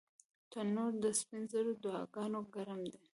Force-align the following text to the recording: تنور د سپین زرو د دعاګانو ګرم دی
تنور 0.51 0.91
د 1.03 1.05
سپین 1.19 1.43
زرو 1.51 1.73
د 1.75 1.79
دعاګانو 1.83 2.39
ګرم 2.53 2.81
دی 2.91 2.95